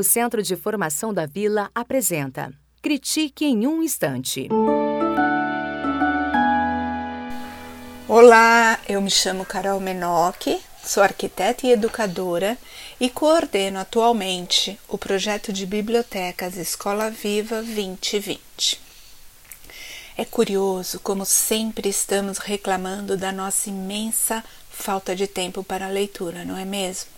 [0.00, 4.48] O Centro de Formação da Vila apresenta Critique em um Instante.
[8.08, 12.56] Olá, eu me chamo Carol Menoc, sou arquiteta e educadora
[12.98, 18.80] e coordeno atualmente o projeto de bibliotecas Escola Viva 2020.
[20.16, 26.42] É curioso como sempre estamos reclamando da nossa imensa falta de tempo para a leitura,
[26.42, 27.10] não é mesmo?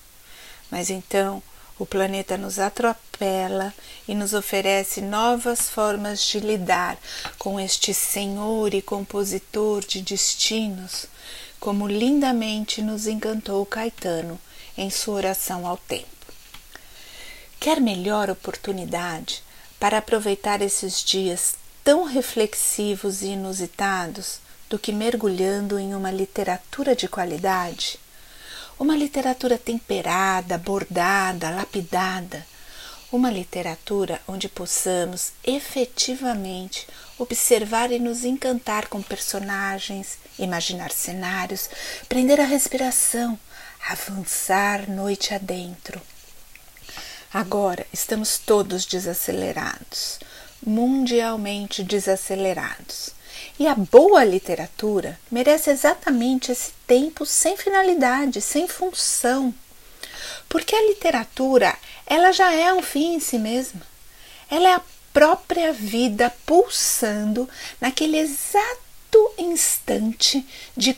[0.68, 1.40] Mas então
[1.78, 3.72] o planeta nos atropela
[4.06, 6.98] e nos oferece novas formas de lidar
[7.38, 11.06] com este senhor e compositor de destinos,
[11.58, 14.38] como lindamente nos encantou Caetano
[14.76, 16.06] em sua oração ao tempo.
[17.60, 19.42] Quer melhor oportunidade
[19.78, 21.54] para aproveitar esses dias
[21.84, 28.00] tão reflexivos e inusitados do que mergulhando em uma literatura de qualidade?
[28.82, 32.44] Uma literatura temperada, bordada, lapidada.
[33.12, 41.70] Uma literatura onde possamos efetivamente observar e nos encantar com personagens, imaginar cenários,
[42.08, 43.38] prender a respiração,
[43.88, 46.02] avançar noite adentro.
[47.32, 50.18] Agora estamos todos desacelerados
[50.64, 53.10] mundialmente desacelerados.
[53.58, 59.54] E a boa literatura merece exatamente esse tempo sem finalidade, sem função.
[60.48, 63.82] Porque a literatura, ela já é um fim em si mesma.
[64.50, 67.48] Ela é a própria vida pulsando
[67.80, 68.82] naquele exato
[69.36, 70.46] instante
[70.76, 70.96] de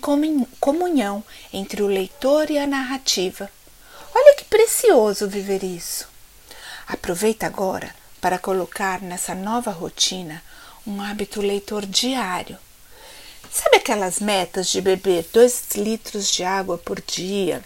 [0.61, 3.51] comunhão entre o leitor e a narrativa.
[4.15, 6.09] Olha que precioso viver isso.
[6.87, 10.43] Aproveita agora para colocar nessa nova rotina
[10.87, 12.59] um hábito leitor diário.
[13.51, 17.65] Sabe aquelas metas de beber 2 litros de água por dia,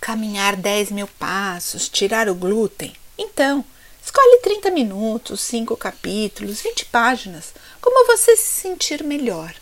[0.00, 2.94] caminhar 10 mil passos, tirar o glúten?
[3.16, 3.64] Então,
[4.04, 9.54] escolhe 30 minutos, 5 capítulos, 20 páginas, como você se sentir melhor.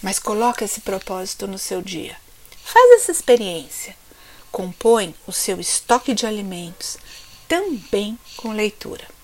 [0.00, 2.16] Mas coloque esse propósito no seu dia.
[2.64, 3.96] Faz essa experiência.
[4.50, 6.96] Compõe o seu estoque de alimentos
[7.48, 9.17] também com leitura.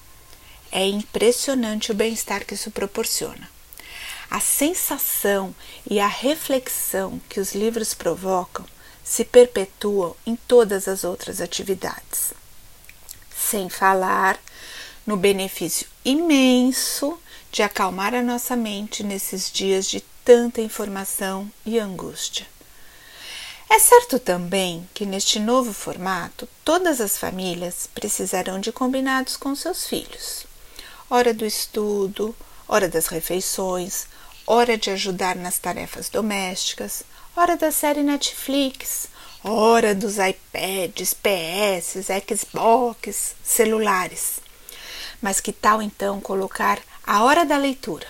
[0.77, 3.49] É impressionante o bem-estar que isso proporciona.
[4.29, 5.55] A sensação
[5.89, 8.67] e a reflexão que os livros provocam
[9.05, 12.35] se perpetuam em todas as outras atividades.
[13.33, 14.37] Sem falar
[15.07, 17.21] no benefício imenso
[17.53, 22.49] de acalmar a nossa mente nesses dias de tanta informação e angústia.
[23.71, 29.87] É certo também que neste novo formato todas as famílias precisarão de combinados com seus
[29.87, 30.53] filhos
[31.09, 32.35] hora do estudo,
[32.67, 34.07] hora das refeições,
[34.47, 37.03] hora de ajudar nas tarefas domésticas,
[37.37, 39.09] hora da série Netflix,
[39.43, 44.41] hora dos iPads, PS, Xbox, celulares.
[45.21, 48.07] Mas que tal então colocar a hora da leitura?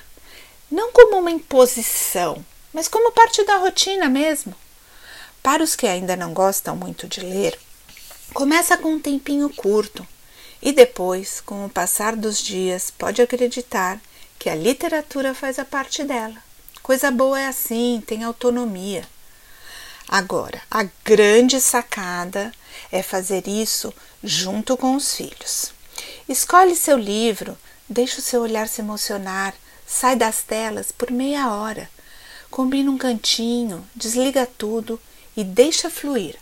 [0.70, 4.54] Não como uma imposição, mas como parte da rotina mesmo.
[5.42, 7.58] Para os que ainda não gostam muito de ler,
[8.32, 10.06] começa com um tempinho curto,
[10.64, 14.00] e depois, com o passar dos dias, pode acreditar
[14.38, 16.36] que a literatura faz a parte dela.
[16.82, 19.06] Coisa boa é assim, tem autonomia.
[20.08, 22.50] Agora, a grande sacada
[22.90, 23.92] é fazer isso
[24.22, 25.70] junto com os filhos.
[26.26, 29.54] Escolhe seu livro, deixa o seu olhar se emocionar,
[29.86, 31.90] sai das telas por meia hora.
[32.50, 34.98] Combina um cantinho, desliga tudo
[35.36, 36.36] e deixa fluir.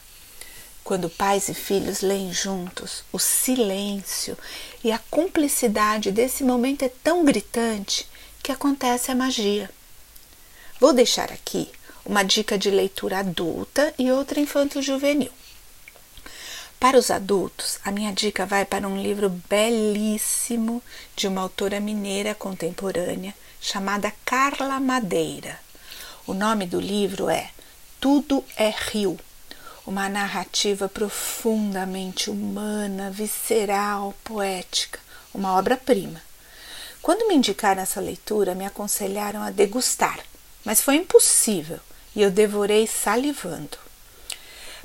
[0.93, 4.37] Quando pais e filhos leem juntos, o silêncio
[4.85, 8.07] e a cumplicidade desse momento é tão gritante
[8.43, 9.71] que acontece a magia.
[10.79, 11.73] Vou deixar aqui
[12.05, 15.33] uma dica de leitura adulta e outra infanto-juvenil.
[16.79, 20.83] Para os adultos, a minha dica vai para um livro belíssimo
[21.17, 25.59] de uma autora mineira contemporânea chamada Carla Madeira.
[26.27, 27.51] O nome do livro é
[27.99, 29.19] Tudo é Rio
[29.87, 35.01] uma narrativa profundamente humana, visceral, poética,
[35.35, 36.23] uma obra-prima.
[37.01, 40.21] Quando me indicaram essa leitura, me aconselharam a degustar,
[40.65, 41.81] mas foi impossível
[42.15, 43.77] e eu devorei salivando.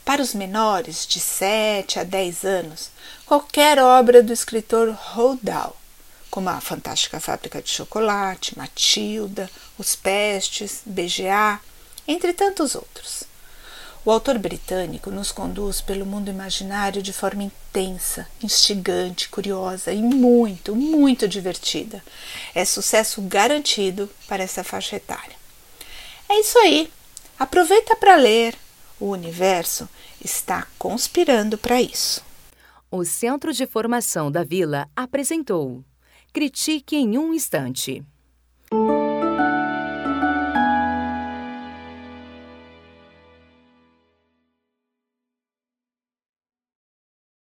[0.03, 2.89] Para os menores, de 7 a 10 anos,
[3.25, 5.75] qualquer obra do escritor Roald Dahl,
[6.31, 11.59] como A Fantástica Fábrica de Chocolate, Matilda, Os Pestes, BGA,
[12.07, 13.23] entre tantos outros.
[14.07, 20.73] O autor britânico nos conduz pelo mundo imaginário de forma intensa, instigante, curiosa e muito,
[20.73, 22.01] muito divertida.
[22.55, 25.35] É sucesso garantido para essa faixa etária.
[26.29, 26.89] É isso aí.
[27.37, 28.55] Aproveita para ler.
[28.97, 29.89] O universo
[30.23, 32.23] está conspirando para isso.
[32.89, 35.83] O Centro de Formação da Vila apresentou
[36.31, 38.05] Critique em um Instante.